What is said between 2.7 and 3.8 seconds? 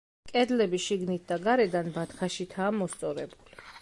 მოსწორებული.